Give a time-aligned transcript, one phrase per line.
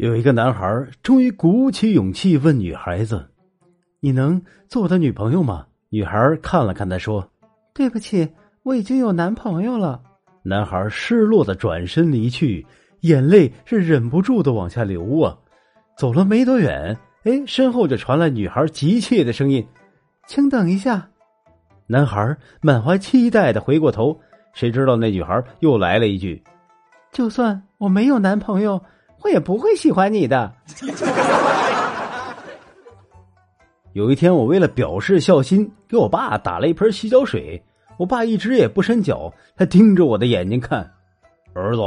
[0.00, 3.28] 有一个男孩终于鼓起勇气问女孩子
[4.00, 7.30] ：“你能做我的女朋友吗？”女孩看了看他，说
[7.74, 8.26] ：“对不起，
[8.62, 10.00] 我已经有男朋友了。”
[10.42, 12.66] 男孩失落的转身离去，
[13.00, 15.36] 眼泪是忍不住的往下流啊！
[15.98, 19.66] 走了没多远，哎，身后就传来女孩急切的声音
[20.26, 21.10] ：“请等一下。”
[21.86, 24.18] 男孩满怀期待的回过头，
[24.54, 26.42] 谁知道那女孩又来了一句
[27.12, 28.82] ：“就算我没有男朋友。”
[29.22, 30.52] 我也不会喜欢你的。
[33.92, 37.62] 有一天，我为了表示孝心，给我爸打了一盆洗脚水。
[37.98, 40.90] 我爸一直也不伸脚，他盯着我的眼睛看。
[41.52, 41.82] 儿子，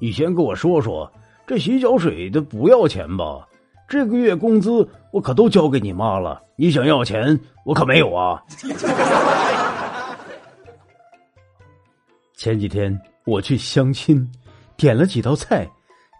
[0.00, 1.12] 你先跟我说说，
[1.46, 3.46] 这洗脚水的不要钱吧？
[3.86, 8.42] 这个月工资我可都交给你妈了，你想要钱，我可没有啊。
[12.34, 14.26] 前几天我去相亲，
[14.76, 15.68] 点了几道菜。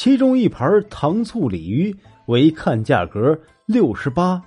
[0.00, 4.40] 其中一盘糖醋鲤鱼，我一看价格六十八，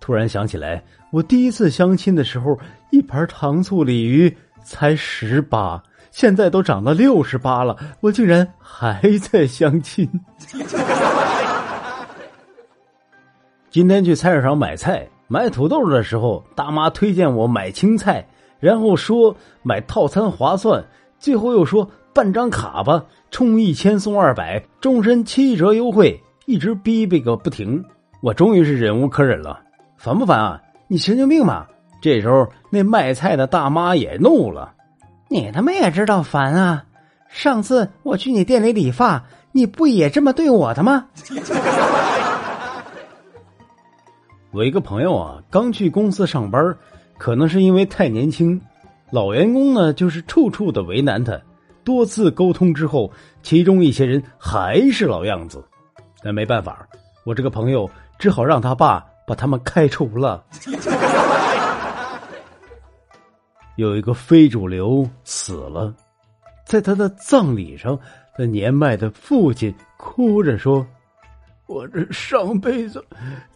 [0.00, 0.82] 突然想起来，
[1.12, 2.58] 我第一次相亲的时候，
[2.90, 10.10] 一盘糖醋鲤鱼才十八，现在都涨到六十八了，我竟然还在相亲。
[13.70, 18.26] 今天去菜市场买菜，买土豆的时候，大妈推荐我买青菜，
[18.58, 20.84] 然后说买套餐划算，
[21.20, 21.88] 最后又说。
[22.12, 27.84] 办张卡吧，充一千送二百，终身七折优惠，一直逼逼个不停。
[28.20, 29.60] 我终于是忍无可忍了，
[29.96, 30.60] 烦不烦啊？
[30.88, 31.68] 你神经病吧？
[32.02, 34.74] 这时候，那卖菜的大妈也怒了
[35.28, 36.84] ：“你他妈也知道烦啊！
[37.28, 41.06] 上次我去你店里理发，你不也这么对我的吗？”
[44.50, 46.74] 我一个朋友啊，刚去公司上班，
[47.18, 48.60] 可能是因为太年轻，
[49.10, 51.40] 老员工呢就是处处的为难他。
[51.90, 53.10] 多次沟通之后，
[53.42, 55.60] 其中一些人还是老样子，
[56.22, 56.86] 但没办法，
[57.24, 60.44] 我这个朋友只好让他爸把他们开除了。
[63.74, 65.92] 有一个非主流死了，
[66.64, 67.98] 在他的葬礼上，
[68.36, 70.86] 他年迈的父亲哭着说
[71.66, 73.04] ：“我这上辈子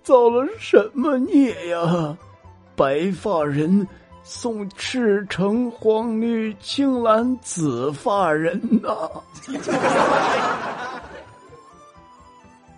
[0.03, 2.19] 造了什么孽呀？
[2.75, 3.87] 白发人。”
[4.27, 8.89] 送赤橙黄绿青蓝紫发人呐！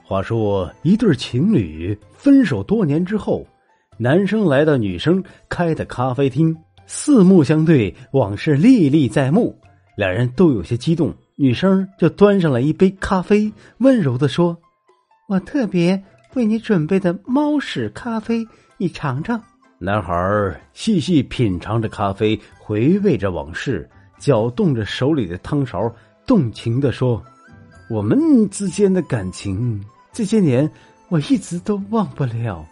[0.04, 3.46] 话说，一对情侣分手多年之后，
[3.96, 6.56] 男生来到女生开的咖啡厅，
[6.86, 9.56] 四目相对，往事历历在目，
[9.96, 11.14] 两人都有些激动。
[11.36, 14.56] 女生就端上了一杯咖啡，温柔的说
[15.28, 16.02] ：“我特别
[16.34, 18.46] 为你准备的猫屎咖啡，
[18.78, 19.40] 你尝尝。”
[19.78, 23.86] 男孩细细品尝着咖啡，回味着往事，
[24.18, 25.94] 搅动着手里的汤勺，
[26.26, 27.22] 动情的说
[27.90, 30.70] ：“我们之间的感情，这些年
[31.10, 32.64] 我一直都忘不了，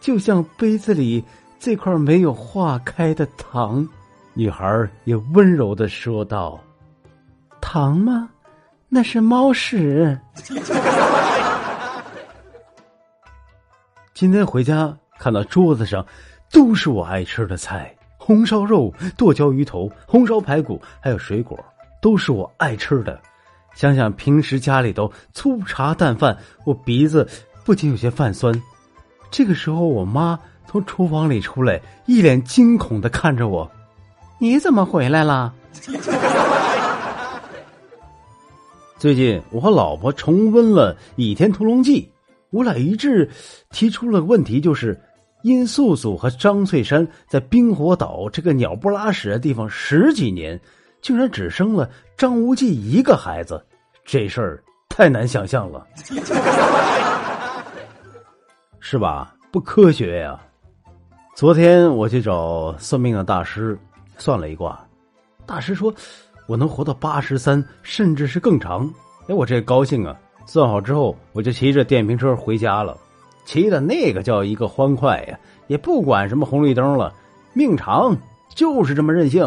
[0.00, 1.22] 就像杯子里
[1.60, 3.88] 这块没有化开的糖。”
[4.34, 6.60] 女孩也温柔的说道
[7.62, 8.28] ：“糖吗？
[8.88, 10.18] 那是猫屎。”
[14.12, 16.04] 今天回家看到桌子上。
[16.52, 21.58] 都是我爱吃的菜，红烧肉、剁椒鱼头、红烧排骨，还有水果，
[22.00, 23.18] 都是我爱吃的。
[23.74, 26.36] 想想平时家里头粗茶淡饭，
[26.66, 27.26] 我鼻子
[27.64, 28.54] 不禁有些泛酸。
[29.30, 33.70] 这个时候，我妈从厨房里出来，一脸惊恐的看着我
[34.38, 35.54] ：“你怎么回来了？”
[38.98, 42.02] 最近我和老婆重温了《倚天屠龙记》，
[42.50, 43.30] 我俩一致
[43.70, 45.00] 提出了问题，就是。
[45.42, 50.58] 殷素素和张翠山在冰火岛这个鸟不拉屎的地方十几年，
[51.00, 53.62] 竟然只生了张无忌一个孩子，
[54.04, 55.86] 这事儿太难想象了，
[58.80, 59.34] 是吧？
[59.50, 60.40] 不科学呀！
[61.34, 63.78] 昨天我去找算命的大师
[64.18, 64.80] 算了一卦，
[65.44, 65.92] 大师说
[66.46, 68.88] 我能活到八十三，甚至是更长。
[69.28, 70.16] 哎，我这高兴啊！
[70.46, 72.96] 算好之后，我就骑着电瓶车回家了。
[73.44, 77.12] 骑的那个叫一个欢快呀，也不管什么红绿灯了，
[77.52, 78.16] 命长
[78.54, 79.42] 就是这么任性。